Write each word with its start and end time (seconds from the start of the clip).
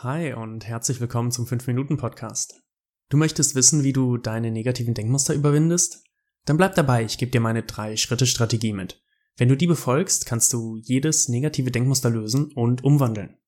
Hi 0.00 0.34
und 0.34 0.66
herzlich 0.66 1.00
willkommen 1.00 1.30
zum 1.30 1.46
5-Minuten-Podcast. 1.46 2.62
Du 3.08 3.16
möchtest 3.16 3.54
wissen, 3.54 3.82
wie 3.82 3.94
du 3.94 4.18
deine 4.18 4.50
negativen 4.50 4.92
Denkmuster 4.92 5.32
überwindest? 5.32 6.04
Dann 6.44 6.58
bleib 6.58 6.74
dabei, 6.74 7.02
ich 7.02 7.16
gebe 7.16 7.30
dir 7.30 7.40
meine 7.40 7.62
3-Schritte-Strategie 7.62 8.74
mit. 8.74 9.02
Wenn 9.38 9.48
du 9.48 9.56
die 9.56 9.66
befolgst, 9.66 10.26
kannst 10.26 10.52
du 10.52 10.76
jedes 10.76 11.30
negative 11.30 11.70
Denkmuster 11.70 12.10
lösen 12.10 12.52
und 12.52 12.84
umwandeln. 12.84 13.38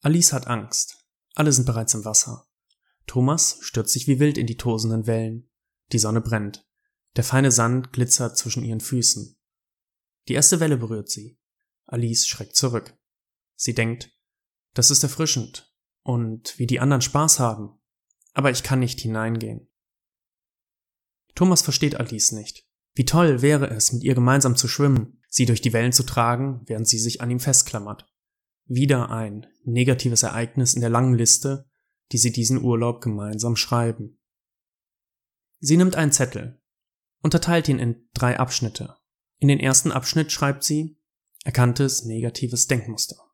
Alice 0.00 0.32
hat 0.32 0.48
Angst. 0.48 1.06
Alle 1.36 1.52
sind 1.52 1.66
bereits 1.66 1.94
im 1.94 2.04
Wasser. 2.04 2.48
Thomas 3.06 3.58
stürzt 3.60 3.92
sich 3.92 4.08
wie 4.08 4.18
wild 4.18 4.36
in 4.36 4.48
die 4.48 4.56
tosenden 4.56 5.06
Wellen. 5.06 5.48
Die 5.92 6.00
Sonne 6.00 6.20
brennt. 6.20 6.66
Der 7.14 7.22
feine 7.22 7.52
Sand 7.52 7.92
glitzert 7.92 8.36
zwischen 8.36 8.64
ihren 8.64 8.80
Füßen. 8.80 9.36
Die 10.26 10.34
erste 10.34 10.58
Welle 10.58 10.78
berührt 10.78 11.10
sie. 11.10 11.38
Alice 11.86 12.26
schreckt 12.26 12.56
zurück. 12.56 12.98
Sie 13.54 13.72
denkt, 13.72 14.11
das 14.74 14.90
ist 14.90 15.02
erfrischend 15.02 15.72
und 16.02 16.58
wie 16.58 16.66
die 16.66 16.80
anderen 16.80 17.02
Spaß 17.02 17.38
haben, 17.38 17.78
aber 18.34 18.50
ich 18.50 18.62
kann 18.62 18.80
nicht 18.80 19.00
hineingehen. 19.00 19.68
Thomas 21.34 21.62
versteht 21.62 21.96
Alice 21.96 22.32
nicht. 22.32 22.66
Wie 22.94 23.04
toll 23.04 23.40
wäre 23.40 23.70
es, 23.70 23.92
mit 23.92 24.02
ihr 24.02 24.14
gemeinsam 24.14 24.56
zu 24.56 24.68
schwimmen, 24.68 25.22
sie 25.28 25.46
durch 25.46 25.62
die 25.62 25.72
Wellen 25.72 25.92
zu 25.92 26.02
tragen, 26.02 26.62
während 26.66 26.86
sie 26.86 26.98
sich 26.98 27.20
an 27.20 27.30
ihm 27.30 27.40
festklammert. 27.40 28.06
Wieder 28.66 29.10
ein 29.10 29.46
negatives 29.64 30.22
Ereignis 30.22 30.74
in 30.74 30.82
der 30.82 30.90
langen 30.90 31.14
Liste, 31.14 31.70
die 32.12 32.18
sie 32.18 32.32
diesen 32.32 32.62
Urlaub 32.62 33.00
gemeinsam 33.00 33.56
schreiben. 33.56 34.18
Sie 35.60 35.76
nimmt 35.76 35.96
einen 35.96 36.12
Zettel, 36.12 36.60
unterteilt 37.22 37.68
ihn 37.68 37.78
in 37.78 38.08
drei 38.12 38.38
Abschnitte. 38.38 38.96
In 39.38 39.48
den 39.48 39.60
ersten 39.60 39.90
Abschnitt 39.90 40.30
schreibt 40.30 40.64
sie 40.64 40.98
erkanntes 41.44 42.04
negatives 42.04 42.66
Denkmuster. 42.66 43.31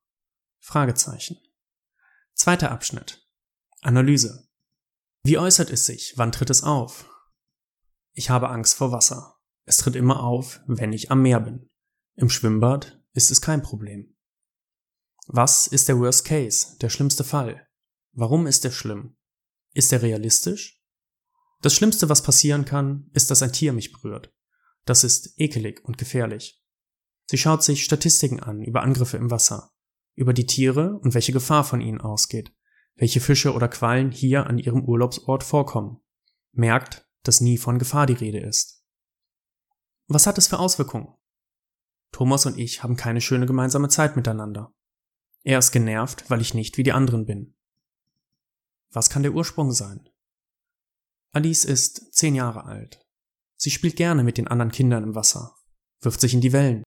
Fragezeichen. 0.61 1.39
Zweiter 2.35 2.71
Abschnitt. 2.71 3.27
Analyse. 3.81 4.49
Wie 5.23 5.39
äußert 5.39 5.71
es 5.71 5.87
sich? 5.87 6.15
Wann 6.17 6.33
tritt 6.33 6.51
es 6.51 6.63
auf? 6.63 7.09
Ich 8.13 8.31
habe 8.31 8.49
Angst 8.49 8.75
vor 8.75 8.93
Wasser. 8.93 9.37
Es 9.65 9.79
tritt 9.79 9.97
immer 9.97 10.23
auf, 10.23 10.61
wenn 10.67 10.93
ich 10.93 11.11
am 11.11 11.23
Meer 11.23 11.41
bin. 11.41 11.71
Im 12.17 12.31
Schwimmbad 12.31 13.01
ist 13.13 13.31
es 13.31 13.41
kein 13.41 13.63
Problem. 13.63 14.17
Was 15.27 15.67
ist 15.67 15.89
der 15.89 15.99
Worst 15.99 16.25
Case, 16.25 16.77
der 16.79 16.89
schlimmste 16.89 17.25
Fall? 17.25 17.69
Warum 18.13 18.47
ist 18.47 18.65
er 18.65 18.73
schlimm? 18.73 19.17
Ist 19.75 19.93
er 19.93 20.03
realistisch? 20.03 20.83
Das 21.61 21.75
Schlimmste, 21.75 22.09
was 22.09 22.23
passieren 22.23 22.65
kann, 22.65 23.11
ist, 23.13 23.31
dass 23.31 23.43
ein 23.43 23.53
Tier 23.53 23.73
mich 23.73 23.93
berührt. 23.93 24.33
Das 24.85 25.05
ist 25.05 25.39
ekelig 25.39 25.85
und 25.85 25.99
gefährlich. 25.99 26.63
Sie 27.27 27.39
schaut 27.39 27.63
sich 27.63 27.85
Statistiken 27.85 28.41
an 28.41 28.63
über 28.63 28.83
Angriffe 28.83 29.17
im 29.17 29.31
Wasser 29.31 29.71
über 30.19 30.35
die 30.35 30.47
Tiere 30.47 30.99
und 30.99 31.15
welche 31.15 31.33
Gefahr 31.33 31.65
von 31.65 31.81
ihnen 31.81 32.01
ausgeht, 32.01 32.53
welche 32.97 33.21
Fische 33.21 33.55
oder 33.55 33.69
Quallen 33.69 34.11
hier 34.11 34.47
an 34.47 34.59
ihrem 34.59 34.85
Urlaubsort 34.85 35.45
vorkommen, 35.45 36.01
merkt, 36.53 37.09
dass 37.23 37.41
nie 37.41 37.57
von 37.57 37.79
Gefahr 37.79 38.07
die 38.07 38.15
Rede 38.15 38.41
ist. 38.41 38.85
Was 40.09 40.27
hat 40.27 40.39
es 40.39 40.49
für 40.49 40.59
Auswirkungen? 40.59 41.15
Thomas 42.11 42.47
und 42.47 42.59
ich 42.59 42.83
haben 42.83 42.97
keine 42.97 43.21
schöne 43.21 43.47
gemeinsame 43.47 43.89
Zeit 43.89 44.17
miteinander. 44.17 44.75
Er 45.45 45.59
ist 45.59 45.71
genervt, 45.71 46.29
weil 46.31 46.41
ich 46.41 46.55
nicht 46.55 46.79
wie 46.79 46.83
die 46.83 46.93
anderen 46.93 47.25
bin. 47.25 47.55
Was 48.91 49.11
kann 49.11 49.23
der 49.23 49.35
Ursprung 49.35 49.71
sein? 49.71 50.09
Alice 51.33 51.65
ist 51.65 52.13
zehn 52.13 52.35
Jahre 52.35 52.65
alt. 52.65 53.07
Sie 53.57 53.71
spielt 53.71 53.97
gerne 53.97 54.25
mit 54.25 54.39
den 54.39 54.49
anderen 54.49 54.73
Kindern 54.73 55.05
im 55.05 55.15
Wasser, 55.15 55.55
wirft 56.01 56.21
sich 56.21 56.35
in 56.35 56.41
die 56.41 56.53
Wellen. 56.53 56.83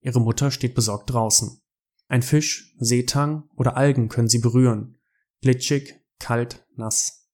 Ihre 0.00 0.20
Mutter 0.20 0.50
steht 0.50 0.74
besorgt 0.74 1.10
draußen. 1.10 1.60
Ein 2.08 2.22
Fisch, 2.22 2.74
Seetang 2.78 3.48
oder 3.54 3.76
Algen 3.76 4.08
können 4.08 4.28
sie 4.28 4.38
berühren. 4.38 4.98
Glitschig, 5.42 6.00
kalt, 6.18 6.66
nass. 6.74 7.28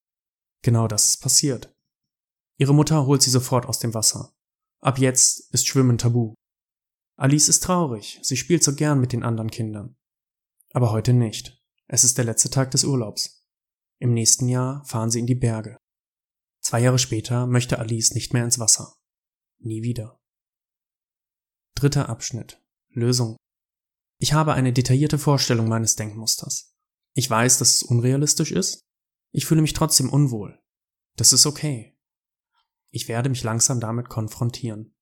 Genau 0.61 0.87
das 0.87 1.05
ist 1.05 1.21
passiert. 1.21 1.73
Ihre 2.57 2.73
Mutter 2.73 3.05
holt 3.05 3.21
sie 3.21 3.29
sofort 3.29 3.65
aus 3.65 3.79
dem 3.79 3.93
Wasser. 3.93 4.35
Ab 4.81 4.99
jetzt 4.99 5.53
ist 5.53 5.67
Schwimmen 5.67 5.97
tabu. 5.97 6.33
Alice 7.17 7.47
ist 7.47 7.63
traurig, 7.63 8.19
sie 8.21 8.35
spielt 8.35 8.63
so 8.63 8.75
gern 8.75 8.99
mit 8.99 9.13
den 9.13 9.23
anderen 9.23 9.49
Kindern. 9.49 9.95
Aber 10.73 10.91
heute 10.91 11.13
nicht. 11.13 11.61
Es 11.87 12.03
ist 12.03 12.17
der 12.17 12.25
letzte 12.25 12.49
Tag 12.49 12.71
des 12.71 12.83
Urlaubs. 12.83 13.47
Im 13.99 14.13
nächsten 14.13 14.49
Jahr 14.49 14.83
fahren 14.85 15.09
sie 15.09 15.19
in 15.19 15.27
die 15.27 15.35
Berge. 15.35 15.77
Zwei 16.61 16.81
Jahre 16.81 16.99
später 16.99 17.47
möchte 17.47 17.79
Alice 17.79 18.13
nicht 18.13 18.33
mehr 18.33 18.43
ins 18.43 18.59
Wasser. 18.59 18.95
Nie 19.59 19.83
wieder. 19.83 20.19
Dritter 21.75 22.09
Abschnitt. 22.09 22.61
Lösung. 22.89 23.37
Ich 24.25 24.33
habe 24.33 24.55
eine 24.55 24.73
detaillierte 24.73 25.19
Vorstellung 25.19 25.67
meines 25.67 25.97
Denkmusters. 25.97 26.75
Ich 27.13 27.29
weiß, 27.29 27.59
dass 27.59 27.75
es 27.75 27.83
unrealistisch 27.83 28.51
ist. 28.51 28.83
Ich 29.31 29.45
fühle 29.45 29.61
mich 29.61 29.73
trotzdem 29.73 30.09
unwohl. 30.09 30.59
Das 31.15 31.31
ist 31.31 31.45
okay. 31.45 31.95
Ich 32.89 33.07
werde 33.07 33.29
mich 33.29 33.43
langsam 33.43 33.79
damit 33.79 34.09
konfrontieren. 34.09 34.95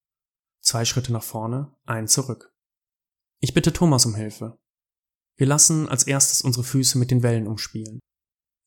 Zwei 0.60 0.84
Schritte 0.84 1.14
nach 1.14 1.24
vorne, 1.24 1.74
ein 1.86 2.10
zurück. 2.10 2.54
Ich 3.40 3.54
bitte 3.54 3.72
Thomas 3.72 4.06
um 4.06 4.14
Hilfe. 4.14 4.60
Wir 5.38 5.48
lassen 5.48 5.88
als 5.88 6.04
erstes 6.04 6.42
unsere 6.42 6.66
Füße 6.66 6.98
mit 6.98 7.10
den 7.10 7.24
Wellen 7.24 7.48
umspielen. 7.48 8.02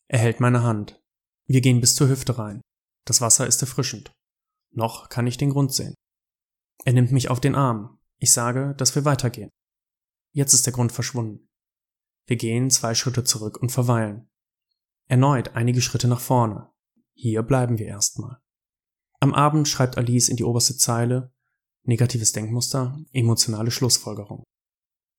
Er 0.08 0.20
hält 0.20 0.40
meine 0.40 0.62
Hand. 0.62 1.02
Wir 1.46 1.60
gehen 1.60 1.82
bis 1.82 1.96
zur 1.96 2.08
Hüfte 2.08 2.38
rein. 2.38 2.62
Das 3.04 3.20
Wasser 3.20 3.46
ist 3.46 3.60
erfrischend. 3.60 4.10
Noch 4.72 5.10
kann 5.10 5.26
ich 5.26 5.36
den 5.36 5.50
Grund 5.50 5.74
sehen. 5.74 5.94
Er 6.86 6.94
nimmt 6.94 7.12
mich 7.12 7.28
auf 7.28 7.40
den 7.40 7.54
Arm. 7.54 7.98
Ich 8.18 8.32
sage, 8.32 8.74
dass 8.78 8.94
wir 8.94 9.04
weitergehen. 9.04 9.50
Jetzt 10.36 10.52
ist 10.52 10.66
der 10.66 10.74
Grund 10.74 10.92
verschwunden. 10.92 11.48
Wir 12.26 12.36
gehen 12.36 12.68
zwei 12.68 12.94
Schritte 12.94 13.24
zurück 13.24 13.56
und 13.56 13.72
verweilen. 13.72 14.28
Erneut 15.06 15.56
einige 15.56 15.80
Schritte 15.80 16.08
nach 16.08 16.20
vorne. 16.20 16.70
Hier 17.14 17.42
bleiben 17.42 17.78
wir 17.78 17.86
erstmal. 17.86 18.42
Am 19.18 19.32
Abend 19.32 19.66
schreibt 19.66 19.96
Alice 19.96 20.28
in 20.28 20.36
die 20.36 20.44
oberste 20.44 20.76
Zeile 20.76 21.32
negatives 21.84 22.32
Denkmuster, 22.32 22.98
emotionale 23.12 23.70
Schlussfolgerung. 23.70 24.44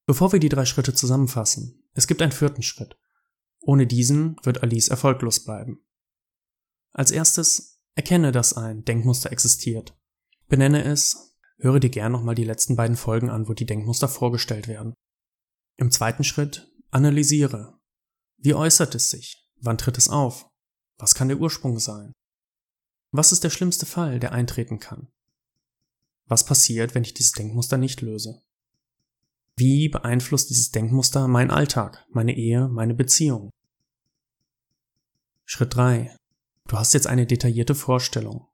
Bevor 0.05 0.33
wir 0.33 0.39
die 0.39 0.49
drei 0.49 0.65
Schritte 0.65 0.93
zusammenfassen, 0.93 1.89
es 1.93 2.05
gibt 2.05 2.21
einen 2.21 2.31
vierten 2.31 2.61
Schritt. 2.61 2.95
Ohne 3.59 3.87
diesen 3.87 4.35
wird 4.43 4.61
Alice 4.61 4.87
erfolglos 4.87 5.43
bleiben. 5.43 5.79
Als 6.91 7.09
erstes 7.09 7.81
erkenne, 7.95 8.31
dass 8.31 8.53
ein 8.53 8.85
Denkmuster 8.85 9.31
existiert. 9.31 9.97
Benenne 10.47 10.83
es, 10.83 11.35
höre 11.57 11.79
dir 11.79 11.89
gern 11.89 12.11
nochmal 12.11 12.35
die 12.35 12.43
letzten 12.43 12.75
beiden 12.75 12.97
Folgen 12.97 13.31
an, 13.31 13.47
wo 13.47 13.53
die 13.53 13.65
Denkmuster 13.65 14.07
vorgestellt 14.07 14.67
werden. 14.67 14.93
Im 15.79 15.91
zweiten 15.91 16.23
Schritt 16.23 16.67
analysiere. 16.89 17.77
Wie 18.37 18.55
äußert 18.55 18.95
es 18.95 19.11
sich? 19.11 19.47
Wann 19.61 19.77
tritt 19.77 19.99
es 19.99 20.09
auf? 20.09 20.49
Was 20.97 21.13
kann 21.13 21.27
der 21.27 21.37
Ursprung 21.37 21.77
sein? 21.77 22.13
Was 23.11 23.31
ist 23.31 23.43
der 23.43 23.51
schlimmste 23.51 23.85
Fall, 23.85 24.19
der 24.19 24.31
eintreten 24.31 24.79
kann? 24.79 25.07
Was 26.25 26.45
passiert, 26.45 26.95
wenn 26.95 27.03
ich 27.03 27.13
dieses 27.13 27.33
Denkmuster 27.33 27.77
nicht 27.77 28.01
löse? 28.01 28.41
Wie 29.55 29.87
beeinflusst 29.87 30.49
dieses 30.49 30.71
Denkmuster 30.71 31.27
meinen 31.27 31.51
Alltag, 31.51 32.05
meine 32.09 32.35
Ehe, 32.35 32.67
meine 32.67 32.95
Beziehung? 32.95 33.51
Schritt 35.45 35.75
3. 35.75 36.15
Du 36.67 36.77
hast 36.77 36.93
jetzt 36.93 37.07
eine 37.07 37.27
detaillierte 37.27 37.75
Vorstellung. 37.75 38.47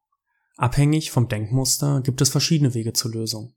Abhängig 0.57 1.12
vom 1.12 1.29
Denkmuster 1.29 2.01
gibt 2.01 2.19
es 2.19 2.29
verschiedene 2.29 2.73
Wege 2.73 2.91
zur 2.91 3.12
Lösung. 3.12 3.56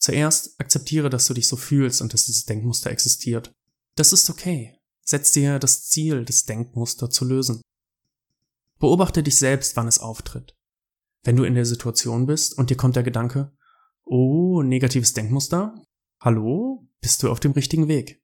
Zuerst 0.00 0.58
akzeptiere, 0.58 1.10
dass 1.10 1.26
du 1.26 1.34
dich 1.34 1.46
so 1.46 1.56
fühlst 1.56 2.00
und 2.00 2.14
dass 2.14 2.24
dieses 2.24 2.46
Denkmuster 2.46 2.90
existiert. 2.90 3.52
Das 3.96 4.14
ist 4.14 4.30
okay. 4.30 4.78
Setz 5.02 5.32
dir 5.32 5.58
das 5.58 5.88
Ziel, 5.88 6.24
das 6.24 6.44
Denkmuster 6.44 7.10
zu 7.10 7.26
lösen. 7.26 7.60
Beobachte 8.78 9.22
dich 9.22 9.36
selbst, 9.36 9.76
wann 9.76 9.88
es 9.88 9.98
auftritt. 9.98 10.56
Wenn 11.22 11.36
du 11.36 11.44
in 11.44 11.54
der 11.54 11.66
Situation 11.66 12.24
bist 12.24 12.56
und 12.56 12.70
dir 12.70 12.76
kommt 12.76 12.96
der 12.96 13.02
Gedanke, 13.02 13.52
oh, 14.04 14.62
negatives 14.62 15.12
Denkmuster? 15.12 15.74
Hallo? 16.18 16.88
Bist 17.02 17.22
du 17.22 17.30
auf 17.30 17.40
dem 17.40 17.52
richtigen 17.52 17.88
Weg? 17.88 18.22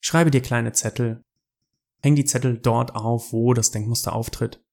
Schreibe 0.00 0.30
dir 0.30 0.40
kleine 0.40 0.72
Zettel. 0.72 1.22
Häng 2.02 2.16
die 2.16 2.24
Zettel 2.24 2.56
dort 2.56 2.94
auf, 2.94 3.32
wo 3.32 3.52
das 3.52 3.72
Denkmuster 3.72 4.14
auftritt. 4.14 4.64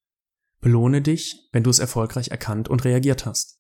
Belohne 0.61 1.01
dich, 1.01 1.49
wenn 1.51 1.63
du 1.63 1.69
es 1.69 1.79
erfolgreich 1.79 2.29
erkannt 2.29 2.69
und 2.69 2.85
reagiert 2.85 3.25
hast. 3.25 3.59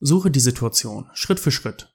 Suche 0.00 0.30
die 0.30 0.40
Situation 0.40 1.10
Schritt 1.12 1.40
für 1.40 1.50
Schritt. 1.50 1.94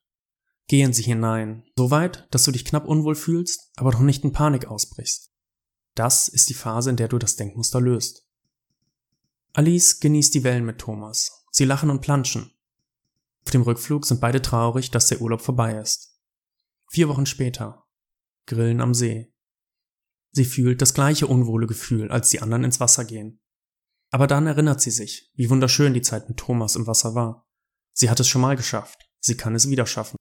Geh 0.68 0.82
in 0.82 0.94
sie 0.94 1.04
hinein, 1.04 1.64
so 1.78 1.92
weit, 1.92 2.28
dass 2.32 2.44
du 2.44 2.52
dich 2.52 2.66
knapp 2.66 2.86
unwohl 2.86 3.16
fühlst, 3.16 3.72
aber 3.76 3.92
noch 3.92 4.02
nicht 4.02 4.24
in 4.24 4.32
Panik 4.32 4.68
ausbrichst. 4.68 5.32
Das 5.96 6.28
ist 6.28 6.50
die 6.50 6.54
Phase, 6.54 6.90
in 6.90 6.96
der 6.96 7.08
du 7.08 7.18
das 7.18 7.36
Denkmuster 7.36 7.80
löst. 7.80 8.28
Alice 9.54 10.00
genießt 10.00 10.34
die 10.34 10.44
Wellen 10.44 10.66
mit 10.66 10.80
Thomas. 10.80 11.46
Sie 11.52 11.66
lachen 11.66 11.90
und 11.90 12.02
planschen. 12.02 12.52
Auf 13.46 13.52
dem 13.52 13.62
Rückflug 13.62 14.06
sind 14.06 14.20
beide 14.20 14.42
traurig, 14.42 14.90
dass 14.90 15.08
der 15.08 15.22
Urlaub 15.22 15.42
vorbei 15.42 15.78
ist. 15.78 16.18
Vier 16.90 17.10
Wochen 17.10 17.26
später. 17.26 17.86
Grillen 18.48 18.82
am 18.82 18.94
See. 18.94 19.32
Sie 20.32 20.46
fühlt 20.46 20.82
das 20.82 20.94
gleiche 20.94 21.28
unwohle 21.28 21.68
Gefühl, 21.68 22.10
als 22.10 22.30
die 22.30 22.42
anderen 22.42 22.64
ins 22.64 22.80
Wasser 22.80 23.06
gehen. 23.06 23.40
Aber 24.10 24.28
dann 24.28 24.48
erinnert 24.48 24.82
sie 24.82 24.92
sich, 24.92 25.32
wie 25.36 25.50
wunderschön 25.50 25.94
die 25.94 26.02
Zeit 26.02 26.28
mit 26.28 26.38
Thomas 26.38 26.76
im 26.76 26.88
Wasser 26.88 27.14
war. 27.14 27.48
Sie 27.94 28.10
hat 28.10 28.20
es 28.20 28.28
schon 28.28 28.42
mal 28.42 28.56
geschafft. 28.56 29.10
Sie 29.20 29.38
kann 29.38 29.56
es 29.56 29.70
wieder 29.70 29.86
schaffen. 29.86 30.18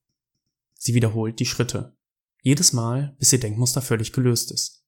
Sie 0.79 0.95
wiederholt 0.95 1.41
die 1.41 1.47
Schritte. 1.47 1.97
Jedes 2.43 2.73
Mal, 2.73 3.17
bis 3.19 3.33
ihr 3.33 3.41
Denkmuster 3.41 3.83
völlig 3.83 4.13
gelöst 4.13 4.53
ist. 4.53 4.85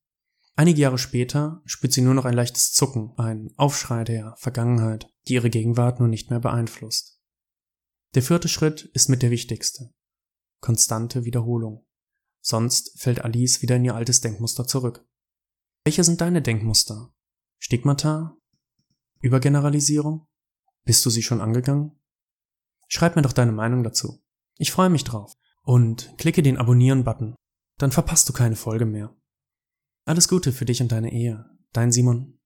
Einige 0.57 0.81
Jahre 0.81 0.99
später 0.99 1.63
spürt 1.65 1.93
sie 1.93 2.01
nur 2.01 2.15
noch 2.15 2.25
ein 2.25 2.35
leichtes 2.35 2.73
Zucken, 2.73 3.13
ein 3.17 3.53
Aufschrei 3.57 4.05
der 4.05 4.37
Vergangenheit, 4.39 5.09
die 5.27 5.35
ihre 5.35 5.51
Gegenwart 5.51 5.99
nun 5.99 6.11
nicht 6.11 6.31
mehr 6.31 6.41
beeinflusst. 6.41 7.21
Der 8.15 8.23
vierte 8.23 8.49
Schritt 8.49 8.83
ist 8.93 9.09
mit 9.09 9.23
der 9.23 9.31
wichtigste. 9.31 9.93
Konstante 10.61 11.25
Wiederholung. 11.25 11.85
Sonst 12.41 13.01
fällt 13.01 13.25
Alice 13.25 13.63
wieder 13.63 13.77
in 13.77 13.85
ihr 13.85 13.95
altes 13.95 14.21
Denkmuster 14.21 14.67
zurück. 14.67 15.05
Welche 15.85 16.05
sind 16.05 16.21
deine 16.21 16.41
Denkmuster? 16.41 17.13
Stigmata? 17.59 18.37
Übergeneralisierung? 19.21 20.27
Bist 20.85 21.05
du 21.05 21.11
sie 21.11 21.23
schon 21.23 21.41
angegangen? 21.41 21.99
Schreib 22.95 23.17
mir 23.17 23.23
doch 23.23 23.33
deine 23.33 23.51
Meinung 23.51 23.83
dazu. 23.83 24.23
Ich 24.57 24.71
freue 24.71 24.89
mich 24.89 25.03
drauf. 25.03 25.35
Und 25.65 26.15
klicke 26.17 26.45
den 26.45 26.59
Abonnieren-Button. 26.59 27.35
Dann 27.77 27.91
verpasst 27.91 28.29
du 28.29 28.33
keine 28.33 28.55
Folge 28.55 28.87
mehr. 28.87 29.13
Alles 30.05 30.29
Gute 30.29 30.53
für 30.53 30.65
dich 30.65 30.81
und 30.81 30.93
deine 30.93 31.13
Ehe. 31.13 31.45
Dein 31.73 31.91
Simon. 31.91 32.39